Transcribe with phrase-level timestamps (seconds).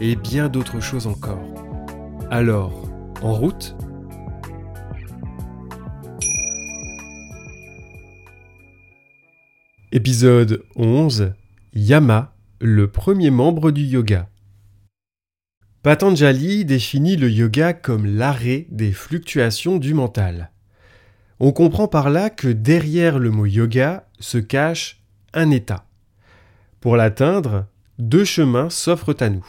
[0.00, 1.42] et bien d'autres choses encore.
[2.30, 2.88] Alors,
[3.22, 3.76] en route?
[9.92, 11.34] Épisode 11
[11.74, 14.28] Yama, le premier membre du yoga.
[15.82, 20.50] Patanjali définit le yoga comme l'arrêt des fluctuations du mental.
[21.40, 25.02] On comprend par là que derrière le mot yoga se cache
[25.32, 25.86] un état.
[26.80, 27.66] Pour l'atteindre,
[27.98, 29.46] deux chemins s'offrent à nous.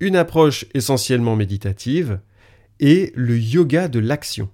[0.00, 2.20] Une approche essentiellement méditative
[2.80, 4.48] et le yoga de l'action.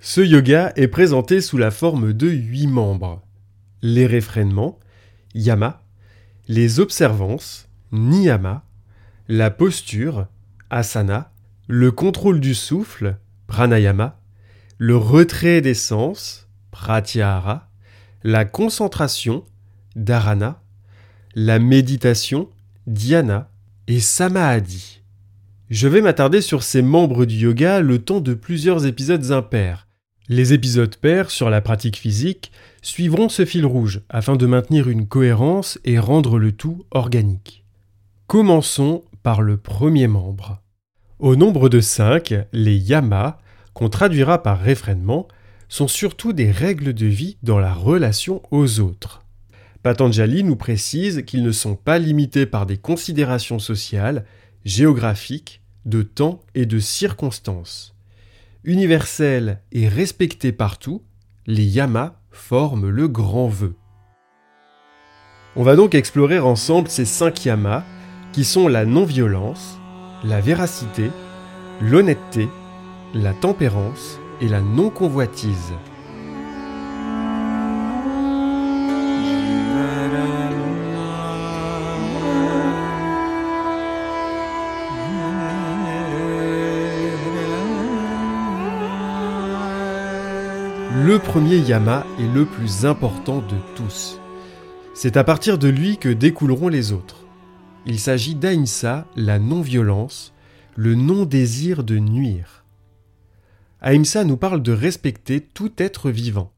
[0.00, 3.22] Ce yoga est présenté sous la forme de huit membres.
[3.82, 4.80] Les réfrénements,
[5.32, 5.82] yama,
[6.48, 8.64] les observances, niyama,
[9.28, 10.26] la posture,
[10.70, 11.32] asana,
[11.68, 14.20] le contrôle du souffle, pranayama,
[14.78, 17.70] le retrait des sens, pratyahara,
[18.24, 19.44] la concentration,
[19.94, 20.60] dharana,
[21.36, 22.48] la méditation,
[22.88, 23.50] dhyana
[23.86, 25.00] et samadhi.
[25.70, 29.86] Je vais m'attarder sur ces membres du yoga le temps de plusieurs épisodes impairs.
[30.28, 35.06] Les épisodes pairs sur la pratique physique suivront ce fil rouge afin de maintenir une
[35.06, 37.64] cohérence et rendre le tout organique.
[38.26, 40.62] Commençons par le premier membre.
[41.18, 43.38] Au nombre de cinq, les yamas,
[43.74, 45.28] qu'on traduira par réfrénement,
[45.68, 49.19] sont surtout des règles de vie dans la relation aux autres.
[49.82, 54.26] Patanjali nous précise qu'ils ne sont pas limités par des considérations sociales,
[54.64, 57.96] géographiques, de temps et de circonstances.
[58.64, 61.02] Universels et respectés partout,
[61.46, 63.74] les yamas forment le grand vœu.
[65.56, 67.84] On va donc explorer ensemble ces cinq yamas
[68.32, 69.78] qui sont la non-violence,
[70.22, 71.10] la véracité,
[71.80, 72.48] l'honnêteté,
[73.14, 75.72] la tempérance et la non-convoitise.
[91.02, 94.20] Le premier yama est le plus important de tous.
[94.92, 97.24] C'est à partir de lui que découleront les autres.
[97.86, 100.34] Il s'agit d'Aïmsa, la non-violence,
[100.76, 102.66] le non-désir de nuire.
[103.80, 106.52] Aïmsa nous parle de respecter tout être vivant.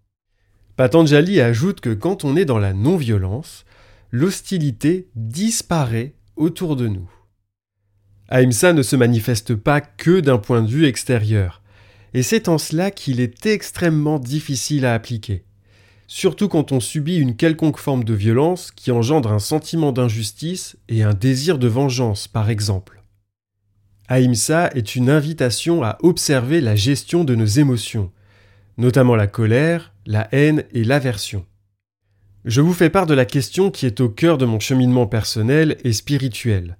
[0.74, 3.64] Patanjali ajoute que quand on est dans la non-violence,
[4.10, 7.08] l'hostilité disparaît autour de nous.
[8.28, 11.61] Aïmsa ne se manifeste pas que d'un point de vue extérieur,
[12.14, 15.44] et c'est en cela qu'il est extrêmement difficile à appliquer
[16.12, 21.02] surtout quand on subit une quelconque forme de violence qui engendre un sentiment d'injustice et
[21.02, 23.02] un désir de vengeance, par exemple.
[24.08, 28.12] Ahimsa est une invitation à observer la gestion de nos émotions,
[28.76, 31.46] notamment la colère, la haine et l'aversion.
[32.44, 35.78] Je vous fais part de la question qui est au cœur de mon cheminement personnel
[35.82, 36.76] et spirituel.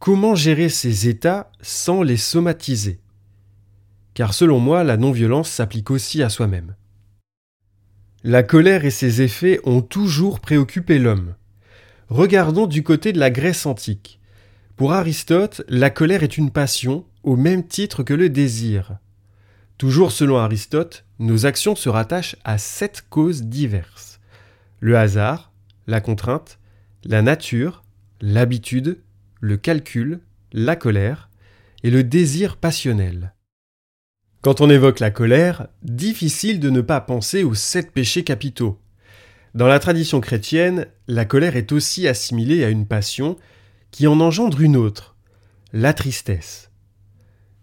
[0.00, 2.98] Comment gérer ces états sans les somatiser?
[4.20, 6.74] Car selon moi, la non-violence s'applique aussi à soi-même.
[8.22, 11.36] La colère et ses effets ont toujours préoccupé l'homme.
[12.10, 14.20] Regardons du côté de la Grèce antique.
[14.76, 18.98] Pour Aristote, la colère est une passion au même titre que le désir.
[19.78, 24.20] Toujours selon Aristote, nos actions se rattachent à sept causes diverses.
[24.80, 25.50] Le hasard,
[25.86, 26.58] la contrainte,
[27.04, 27.84] la nature,
[28.20, 29.00] l'habitude,
[29.40, 30.20] le calcul,
[30.52, 31.30] la colère
[31.82, 33.32] et le désir passionnel.
[34.42, 38.78] Quand on évoque la colère, difficile de ne pas penser aux sept péchés capitaux.
[39.54, 43.36] Dans la tradition chrétienne, la colère est aussi assimilée à une passion
[43.90, 45.14] qui en engendre une autre,
[45.74, 46.70] la tristesse.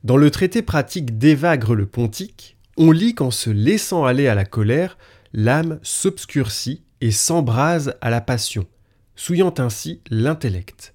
[0.03, 4.45] Dans le traité pratique d'Évagre le Pontique, on lit qu'en se laissant aller à la
[4.45, 4.99] colère,
[5.33, 8.67] l'âme s'obscurcit et s'embrase à la passion,
[9.15, 10.93] souillant ainsi l'intellect.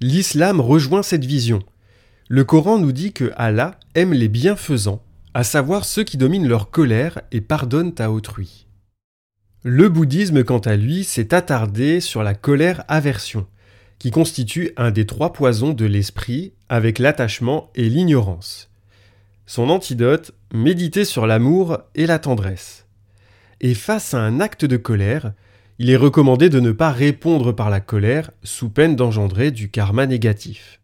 [0.00, 1.62] L'islam rejoint cette vision.
[2.28, 5.02] Le Coran nous dit que Allah aime les bienfaisants,
[5.34, 8.66] à savoir ceux qui dominent leur colère et pardonnent à autrui.
[9.62, 13.46] Le bouddhisme, quant à lui, s'est attardé sur la colère-aversion,
[13.98, 18.70] qui constitue un des trois poisons de l'esprit avec l'attachement et l'ignorance.
[19.44, 22.86] Son antidote, méditer sur l'amour et la tendresse.
[23.60, 25.34] Et face à un acte de colère,
[25.78, 30.06] il est recommandé de ne pas répondre par la colère sous peine d'engendrer du karma
[30.06, 30.80] négatif.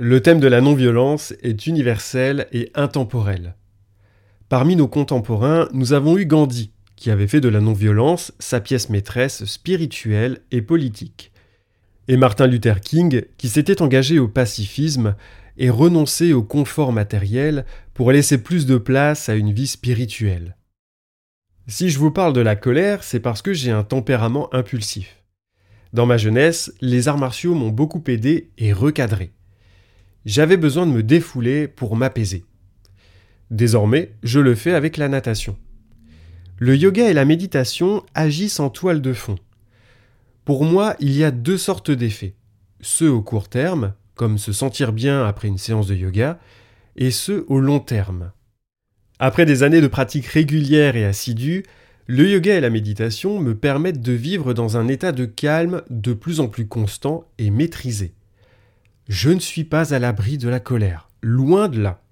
[0.00, 3.56] Le thème de la non-violence est universel et intemporel.
[4.48, 8.90] Parmi nos contemporains, nous avons eu Gandhi, qui avait fait de la non-violence sa pièce
[8.90, 11.32] maîtresse spirituelle et politique,
[12.06, 15.16] et Martin Luther King, qui s'était engagé au pacifisme
[15.56, 20.56] et renoncé au confort matériel pour laisser plus de place à une vie spirituelle.
[21.66, 25.24] Si je vous parle de la colère, c'est parce que j'ai un tempérament impulsif.
[25.92, 29.32] Dans ma jeunesse, les arts martiaux m'ont beaucoup aidé et recadré.
[30.24, 32.44] J'avais besoin de me défouler pour m'apaiser.
[33.50, 35.56] Désormais, je le fais avec la natation.
[36.58, 39.38] Le yoga et la méditation agissent en toile de fond.
[40.44, 42.34] Pour moi, il y a deux sortes d'effets.
[42.80, 46.38] Ceux au court terme, comme se sentir bien après une séance de yoga,
[46.96, 48.32] et ceux au long terme,
[49.20, 51.64] après des années de pratique régulière et assidue,
[52.06, 56.12] le yoga et la méditation me permettent de vivre dans un état de calme de
[56.12, 58.14] plus en plus constant et maîtrisé.
[59.08, 62.02] Je ne suis pas à l'abri de la colère, loin de là.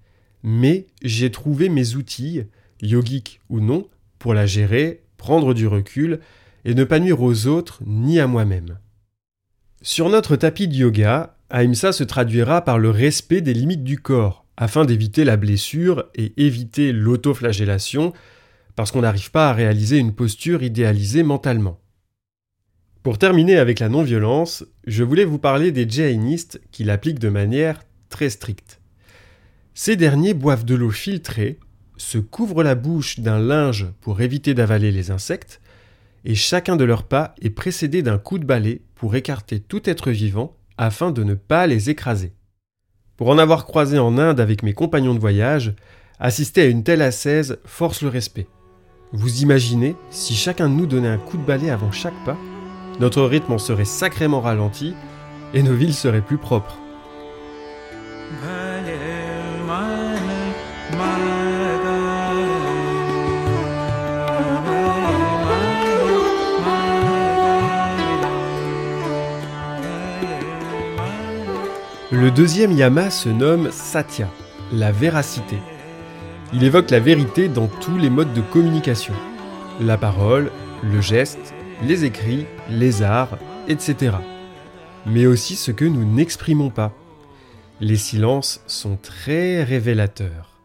[0.41, 2.41] Mais j'ai trouvé mes outils,
[2.81, 6.19] yogiques ou non, pour la gérer, prendre du recul
[6.65, 8.79] et ne pas nuire aux autres ni à moi-même.
[9.83, 14.45] Sur notre tapis de yoga, Ahimsa se traduira par le respect des limites du corps,
[14.57, 18.11] afin d'éviter la blessure et éviter l'autoflagellation,
[18.75, 21.79] parce qu'on n'arrive pas à réaliser une posture idéalisée mentalement.
[23.07, 27.81] Pour terminer avec la non-violence, je voulais vous parler des jainistes qui l'appliquent de manière
[28.09, 28.81] très stricte.
[29.73, 31.57] Ces derniers boivent de l'eau filtrée,
[31.95, 35.61] se couvrent la bouche d'un linge pour éviter d'avaler les insectes,
[36.25, 40.11] et chacun de leurs pas est précédé d'un coup de balai pour écarter tout être
[40.11, 42.33] vivant afin de ne pas les écraser.
[43.15, 45.73] Pour en avoir croisé en Inde avec mes compagnons de voyage,
[46.19, 48.49] assister à une telle assaise force le respect.
[49.13, 52.37] Vous imaginez si chacun de nous donnait un coup de balai avant chaque pas?
[52.99, 54.95] Notre rythme en serait sacrément ralenti
[55.53, 56.77] et nos villes seraient plus propres.
[72.11, 74.27] Le deuxième yama se nomme Satya,
[74.71, 75.57] la véracité.
[76.51, 79.13] Il évoque la vérité dans tous les modes de communication.
[79.79, 80.49] La parole,
[80.83, 83.37] le geste, les écrits, les arts,
[83.67, 84.15] etc.
[85.05, 86.93] Mais aussi ce que nous n'exprimons pas.
[87.79, 90.59] Les silences sont très révélateurs.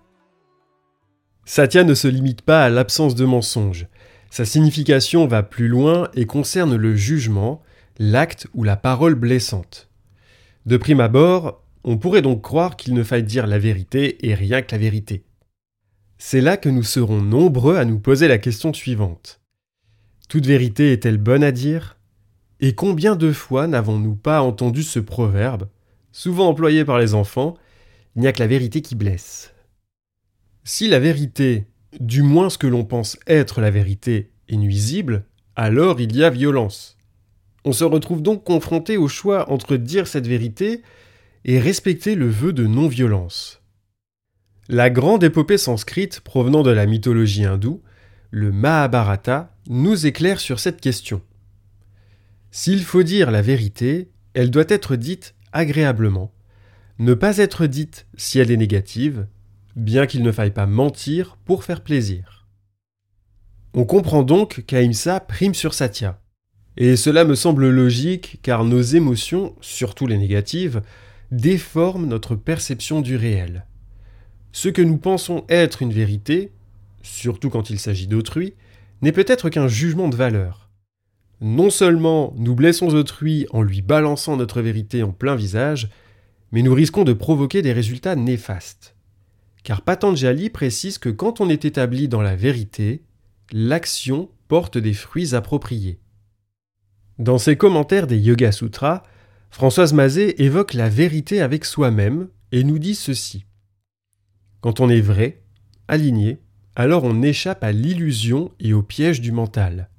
[1.45, 3.87] Satya ne se limite pas à l'absence de mensonge.
[4.31, 7.63] Sa signification va plus loin et concerne le jugement,
[7.99, 9.91] l'acte ou la parole blessante.
[10.65, 14.63] De prime abord, on pourrait donc croire qu'il ne faille dire la vérité et rien
[14.63, 15.25] que la vérité.
[16.17, 19.42] C'est là que nous serons nombreux à nous poser la question suivante.
[20.33, 21.99] Toute vérité est-elle bonne à dire?
[22.59, 25.69] Et combien de fois n'avons-nous pas entendu ce proverbe,
[26.11, 27.53] souvent employé par les enfants,
[28.17, 29.53] il n'y a que la vérité qui blesse
[30.65, 31.67] Si la vérité,
[32.01, 36.31] du moins ce que l'on pense être la vérité, est nuisible, alors il y a
[36.31, 36.97] violence.
[37.67, 40.81] On se retrouve donc confronté au choix entre dire cette vérité
[41.45, 43.61] et respecter le vœu de non-violence.
[44.71, 47.83] La grande épopée sanscrite provenant de la mythologie hindoue,
[48.31, 51.23] le Mahabharata, nous éclaire sur cette question.
[52.51, 56.33] S'il faut dire la vérité, elle doit être dite agréablement,
[56.99, 59.27] ne pas être dite si elle est négative,
[59.77, 62.47] bien qu'il ne faille pas mentir pour faire plaisir.
[63.75, 66.21] On comprend donc qu'Aïmsa prime sur Satya.
[66.77, 70.83] Et cela me semble logique car nos émotions, surtout les négatives,
[71.31, 73.67] déforment notre perception du réel.
[74.53, 76.53] Ce que nous pensons être une vérité,
[77.03, 78.55] surtout quand il s'agit d'autrui,
[79.03, 80.71] n'est peut-être qu'un jugement de valeur.
[81.41, 85.91] Non seulement nous blessons autrui en lui balançant notre vérité en plein visage,
[86.53, 88.95] mais nous risquons de provoquer des résultats néfastes.
[89.65, 93.03] Car Patanjali précise que quand on est établi dans la vérité,
[93.53, 95.99] l'action porte des fruits appropriés.
[97.19, 99.03] Dans ses commentaires des Yoga Sutras,
[99.51, 103.45] Françoise Mazet évoque la vérité avec soi-même et nous dit ceci.
[104.61, 105.43] Quand on est vrai,
[105.89, 106.42] aligné,
[106.75, 109.91] alors on échappe à l'illusion et au piège du mental.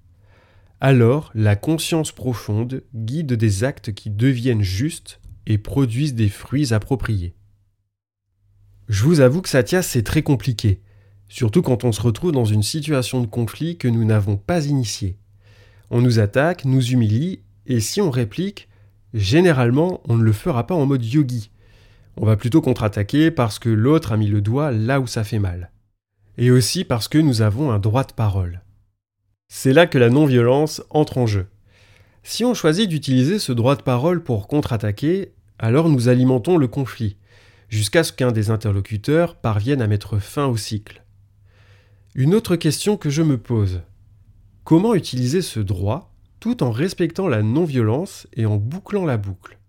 [0.82, 7.36] Alors la conscience profonde guide des actes qui deviennent justes et produisent des fruits appropriés.
[8.90, 10.82] Je vous avoue que Satya c'est très compliqué,
[11.30, 15.18] surtout quand on se retrouve dans une situation de conflit que nous n'avons pas initiée.
[15.90, 18.68] On nous attaque, nous humilie, et si on réplique,
[19.14, 21.52] généralement on ne le fera pas en mode yogi.
[22.18, 25.40] On va plutôt contre-attaquer parce que l'autre a mis le doigt là où ça fait
[25.40, 25.73] mal.
[26.38, 28.62] Et aussi parce que nous avons un droit de parole.
[29.48, 31.48] C'est là que la non-violence entre en jeu.
[32.24, 37.18] Si on choisit d'utiliser ce droit de parole pour contre-attaquer, alors nous alimentons le conflit,
[37.70, 41.04] jusqu'à ce qu'un des interlocuteurs parvienne à mettre fin au cycle.
[42.16, 43.82] Une autre question que je me pose.
[44.64, 49.60] Comment utiliser ce droit tout en respectant la non-violence et en bouclant la boucle?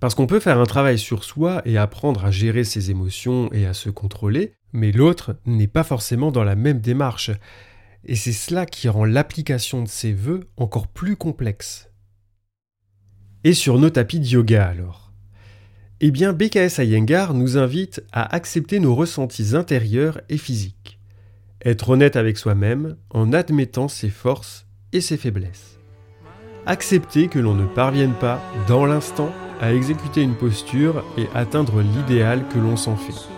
[0.00, 3.66] Parce qu'on peut faire un travail sur soi et apprendre à gérer ses émotions et
[3.66, 7.30] à se contrôler, mais l'autre n'est pas forcément dans la même démarche,
[8.04, 11.88] et c'est cela qui rend l'application de ces vœux encore plus complexe.
[13.44, 15.12] Et sur nos tapis de yoga alors
[16.00, 20.98] Eh bien, BKS Iyengar nous invite à accepter nos ressentis intérieurs et physiques.
[21.64, 25.78] Être honnête avec soi-même en admettant ses forces et ses faiblesses.
[26.66, 32.48] Accepter que l'on ne parvienne pas, dans l'instant, à exécuter une posture et atteindre l'idéal
[32.48, 33.33] que l'on s'en fait.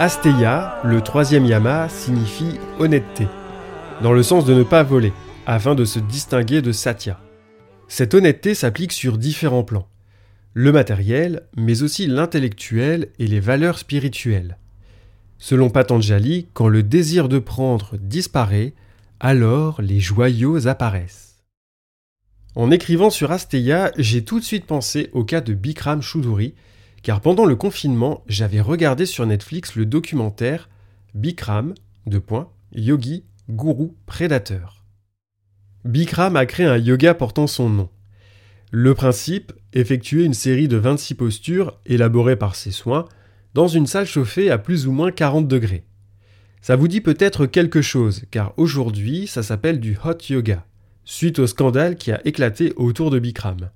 [0.00, 3.26] Asteya, le troisième yama, signifie honnêteté,
[4.00, 5.12] dans le sens de ne pas voler,
[5.44, 7.18] afin de se distinguer de Satya.
[7.88, 9.88] Cette honnêteté s'applique sur différents plans,
[10.54, 14.56] le matériel, mais aussi l'intellectuel et les valeurs spirituelles.
[15.38, 18.74] Selon Patanjali, quand le désir de prendre disparaît,
[19.20, 21.44] alors les joyaux apparaissent.
[22.56, 26.54] En écrivant sur Asteya, j'ai tout de suite pensé au cas de Bikram Choudhury,
[27.02, 30.68] car pendant le confinement, j'avais regardé sur Netflix le documentaire
[31.14, 31.74] Bikram,
[32.72, 34.84] yogi, gourou, prédateur.
[35.84, 37.88] Bikram a créé un yoga portant son nom.
[38.72, 43.06] Le principe, effectuer une série de 26 postures élaborées par ses soins
[43.54, 45.84] dans une salle chauffée à plus ou moins 40 degrés.
[46.60, 50.64] Ça vous dit peut-être quelque chose, car aujourd'hui ça s'appelle du hot yoga,
[51.04, 53.70] suite au scandale qui a éclaté autour de Bikram.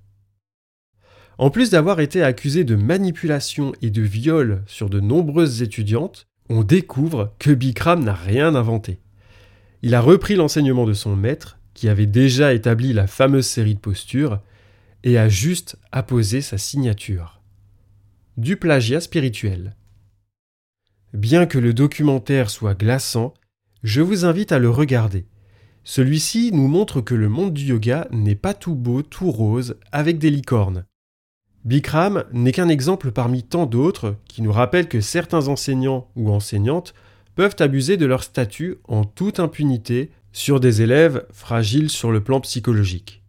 [1.38, 6.62] En plus d'avoir été accusé de manipulation et de viol sur de nombreuses étudiantes, on
[6.62, 9.00] découvre que Bikram n'a rien inventé.
[9.82, 13.80] Il a repris l'enseignement de son maître, qui avait déjà établi la fameuse série de
[13.80, 14.40] postures,
[15.04, 17.41] et a juste apposé sa signature.
[18.38, 19.76] Du plagiat spirituel.
[21.12, 23.34] Bien que le documentaire soit glaçant,
[23.82, 25.26] je vous invite à le regarder.
[25.84, 30.18] Celui-ci nous montre que le monde du yoga n'est pas tout beau, tout rose, avec
[30.18, 30.86] des licornes.
[31.66, 36.94] Bikram n'est qu'un exemple parmi tant d'autres qui nous rappellent que certains enseignants ou enseignantes
[37.34, 42.40] peuvent abuser de leur statut en toute impunité sur des élèves fragiles sur le plan
[42.40, 43.22] psychologique.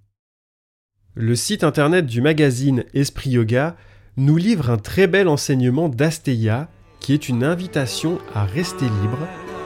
[1.14, 3.76] Le site internet du magazine Esprit Yoga
[4.18, 6.68] nous livre un très bel enseignement d'Asteya
[7.00, 9.18] qui est une invitation à rester libre,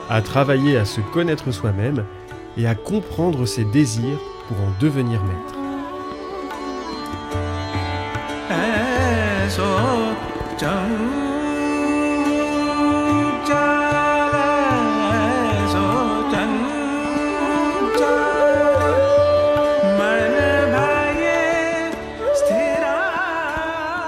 [0.08, 2.04] à travailler à se connaître soi-même
[2.56, 5.54] et à comprendre ses désirs pour en devenir maître.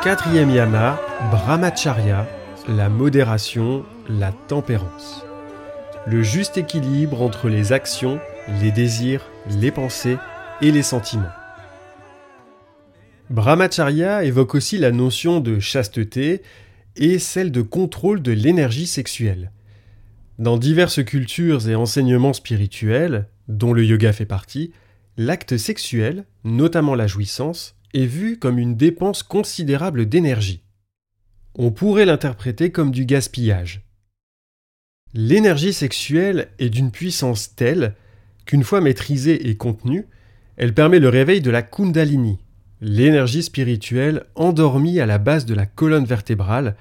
[0.03, 0.99] Quatrième yama,
[1.31, 2.27] brahmacharya,
[2.67, 5.27] la modération, la tempérance.
[6.07, 8.19] Le juste équilibre entre les actions,
[8.63, 9.31] les désirs,
[9.61, 10.17] les pensées
[10.63, 11.29] et les sentiments.
[13.29, 16.41] Brahmacharya évoque aussi la notion de chasteté
[16.97, 19.53] et celle de contrôle de l'énergie sexuelle.
[20.39, 24.73] Dans diverses cultures et enseignements spirituels, dont le yoga fait partie,
[25.19, 30.63] l'acte sexuel, notamment la jouissance, est vu comme une dépense considérable d'énergie.
[31.55, 33.83] On pourrait l'interpréter comme du gaspillage.
[35.13, 37.95] L'énergie sexuelle est d'une puissance telle
[38.47, 40.07] qu'une fois maîtrisée et contenue,
[40.57, 42.39] elle permet le réveil de la Kundalini,
[42.81, 46.77] l'énergie spirituelle endormie à la base de la colonne vertébrale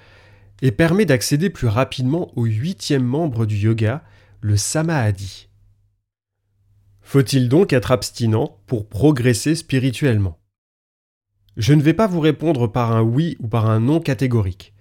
[0.62, 4.04] et permet d'accéder plus rapidement au huitième membre du yoga,
[4.42, 5.48] le samadhi.
[7.02, 10.38] Faut-il donc être abstinent pour progresser spirituellement?
[11.58, 14.74] Je ne vais pas vous répondre par un oui ou par un non catégorique.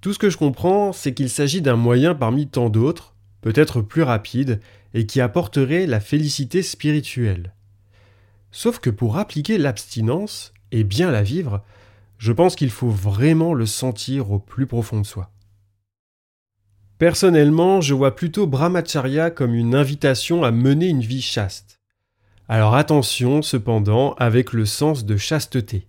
[0.00, 4.02] Tout ce que je comprends, c'est qu'il s'agit d'un moyen parmi tant d'autres, peut-être plus
[4.02, 4.60] rapide,
[4.94, 7.54] et qui apporterait la félicité spirituelle.
[8.50, 11.62] Sauf que pour appliquer l'abstinence, et bien la vivre,
[12.18, 15.30] je pense qu'il faut vraiment le sentir au plus profond de soi.
[16.98, 21.80] Personnellement, je vois plutôt Brahmacharya comme une invitation à mener une vie chaste.
[22.48, 25.88] Alors attention cependant avec le sens de chasteté.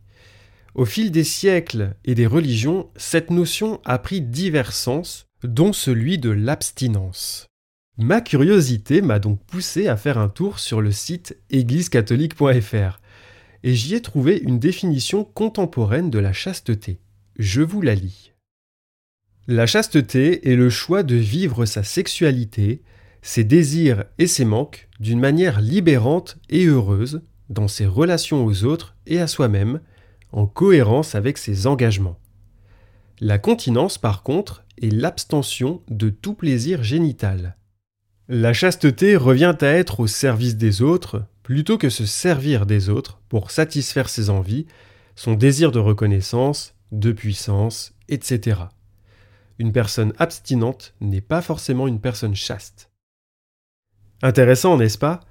[0.77, 6.19] Au fil des siècles et des religions, cette notion a pris divers sens, dont celui
[6.19, 7.47] de l'abstinence.
[7.97, 12.99] Ma curiosité m'a donc poussé à faire un tour sur le site églisecatholique.fr
[13.63, 16.99] et j'y ai trouvé une définition contemporaine de la chasteté.
[17.39, 18.33] je vous la lis.
[19.47, 22.83] La chasteté est le choix de vivre sa sexualité,
[23.23, 28.95] ses désirs et ses manques d'une manière libérante et heureuse dans ses relations aux autres
[29.07, 29.79] et à soi-même,
[30.31, 32.17] en cohérence avec ses engagements.
[33.19, 37.57] La continence, par contre, est l'abstention de tout plaisir génital.
[38.27, 43.21] La chasteté revient à être au service des autres plutôt que se servir des autres
[43.29, 44.65] pour satisfaire ses envies,
[45.15, 48.61] son désir de reconnaissance, de puissance, etc.
[49.57, 52.91] Une personne abstinente n'est pas forcément une personne chaste.
[54.21, 55.21] Intéressant, n'est-ce pas?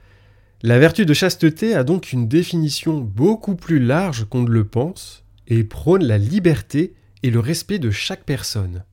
[0.62, 5.24] La vertu de chasteté a donc une définition beaucoup plus large qu'on ne le pense
[5.46, 8.84] et prône la liberté et le respect de chaque personne.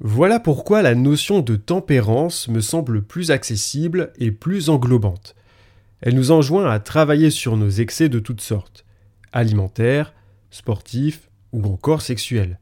[0.00, 5.36] Voilà pourquoi la notion de tempérance me semble plus accessible et plus englobante.
[6.00, 8.86] Elle nous enjoint à travailler sur nos excès de toutes sortes,
[9.32, 10.14] alimentaires,
[10.50, 12.58] sportifs ou encore sexuels.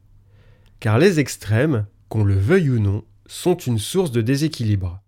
[0.81, 5.01] Car les extrêmes, qu'on le veuille ou non, sont une source de déséquilibre.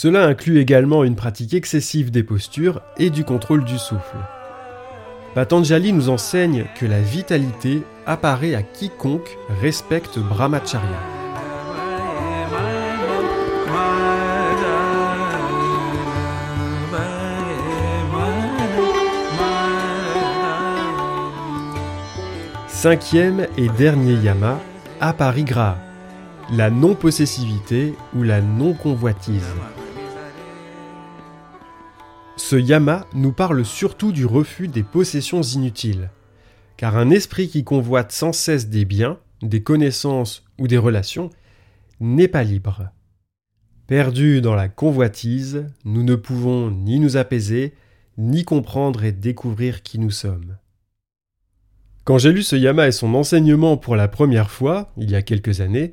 [0.00, 4.16] Cela inclut également une pratique excessive des postures et du contrôle du souffle.
[5.34, 11.00] Patanjali nous enseigne que la vitalité apparaît à quiconque respecte Brahmacharya.
[22.68, 24.60] Cinquième et dernier yama,
[25.00, 25.76] aparigraha,
[26.52, 29.56] la non-possessivité ou la non-convoitise.
[32.38, 36.08] Ce yama nous parle surtout du refus des possessions inutiles,
[36.76, 41.30] car un esprit qui convoite sans cesse des biens, des connaissances ou des relations
[42.00, 42.90] n'est pas libre.
[43.86, 47.74] Perdu dans la convoitise, nous ne pouvons ni nous apaiser,
[48.16, 50.56] ni comprendre et découvrir qui nous sommes.
[52.04, 55.22] Quand j'ai lu ce Yama et son enseignement pour la première fois, il y a
[55.22, 55.92] quelques années,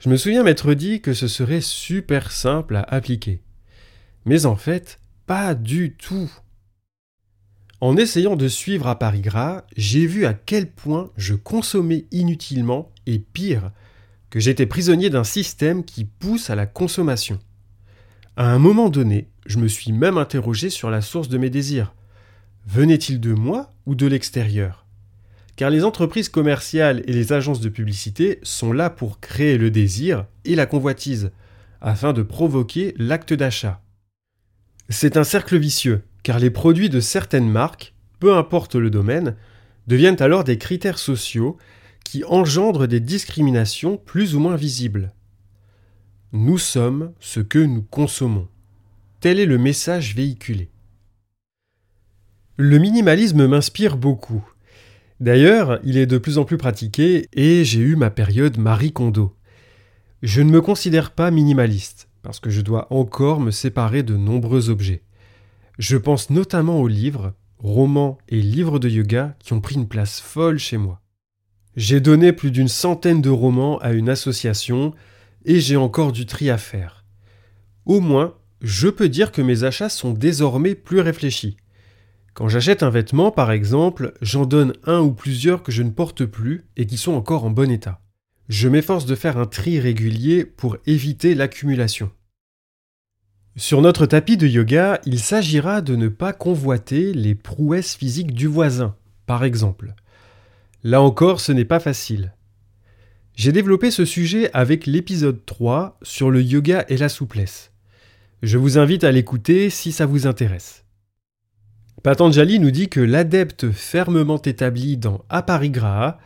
[0.00, 3.40] je me souviens m'être dit que ce serait super simple à appliquer.
[4.24, 4.98] Mais en fait,
[5.34, 6.30] pas du tout.
[7.80, 12.92] En essayant de suivre à Paris Gras, j'ai vu à quel point je consommais inutilement
[13.06, 13.70] et pire,
[14.28, 17.38] que j'étais prisonnier d'un système qui pousse à la consommation.
[18.36, 21.94] À un moment donné, je me suis même interrogé sur la source de mes désirs.
[22.66, 24.84] Venait-il de moi ou de l'extérieur?
[25.56, 30.26] Car les entreprises commerciales et les agences de publicité sont là pour créer le désir
[30.44, 31.30] et la convoitise,
[31.80, 33.82] afin de provoquer l'acte d'achat.
[34.92, 39.36] C'est un cercle vicieux, car les produits de certaines marques, peu importe le domaine,
[39.86, 41.56] deviennent alors des critères sociaux
[42.04, 45.14] qui engendrent des discriminations plus ou moins visibles.
[46.32, 48.48] Nous sommes ce que nous consommons.
[49.20, 50.70] Tel est le message véhiculé.
[52.58, 54.44] Le minimalisme m'inspire beaucoup,
[55.20, 59.36] D'ailleurs, il est de plus en plus pratiqué et j'ai eu ma période Marie Kondo.
[60.20, 64.70] Je ne me considère pas minimaliste parce que je dois encore me séparer de nombreux
[64.70, 65.02] objets.
[65.78, 70.20] Je pense notamment aux livres, romans et livres de yoga qui ont pris une place
[70.20, 71.00] folle chez moi.
[71.76, 74.92] J'ai donné plus d'une centaine de romans à une association
[75.44, 77.04] et j'ai encore du tri à faire.
[77.86, 81.56] Au moins, je peux dire que mes achats sont désormais plus réfléchis.
[82.34, 86.24] Quand j'achète un vêtement, par exemple, j'en donne un ou plusieurs que je ne porte
[86.24, 88.01] plus et qui sont encore en bon état.
[88.52, 92.10] Je m'efforce de faire un tri régulier pour éviter l'accumulation.
[93.56, 98.46] Sur notre tapis de yoga, il s'agira de ne pas convoiter les prouesses physiques du
[98.46, 99.94] voisin, par exemple.
[100.84, 102.34] Là encore, ce n'est pas facile.
[103.36, 107.72] J'ai développé ce sujet avec l'épisode 3 sur le yoga et la souplesse.
[108.42, 110.84] Je vous invite à l'écouter si ça vous intéresse.
[112.02, 116.18] Patanjali nous dit que l'adepte fermement établi dans Aparigraha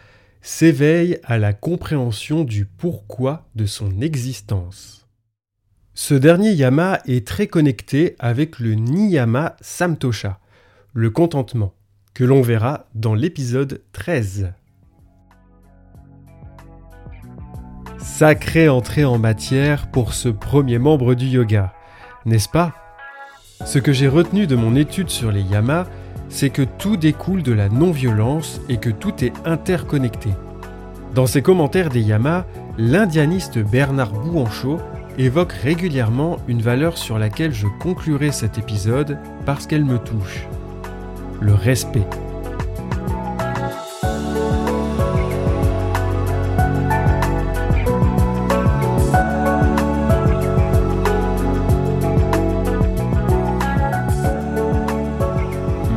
[0.43, 5.07] s'éveille à la compréhension du pourquoi de son existence.
[5.95, 10.39] Ce dernier yama est très connecté avec le niyama samtosha,
[10.93, 11.75] le contentement,
[12.15, 14.53] que l'on verra dans l'épisode 13.
[17.99, 21.75] Sacrée entrée en matière pour ce premier membre du yoga,
[22.25, 22.75] n'est-ce pas?
[23.65, 25.87] Ce que j'ai retenu de mon étude sur les yamas,
[26.29, 30.31] c'est que tout découle de la non-violence et que tout est interconnecté.
[31.15, 32.45] Dans ses commentaires des yamas,
[32.79, 34.79] l'indianiste Bernard Bouanchot
[35.19, 40.47] évoque régulièrement une valeur sur laquelle je conclurai cet épisode parce qu'elle me touche.
[41.41, 42.07] Le respect.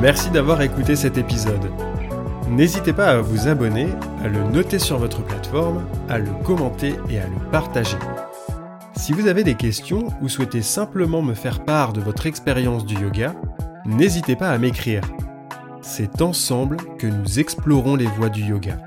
[0.02, 1.70] Merci d'avoir écouté cet épisode.
[2.50, 3.90] N'hésitez pas à vous abonner
[4.24, 7.98] à le noter sur votre plateforme, à le commenter et à le partager.
[8.96, 12.96] Si vous avez des questions ou souhaitez simplement me faire part de votre expérience du
[12.96, 13.36] yoga,
[13.86, 15.04] n'hésitez pas à m'écrire.
[15.82, 18.78] C'est ensemble que nous explorons les voies du yoga.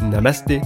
[0.00, 0.62] Namasté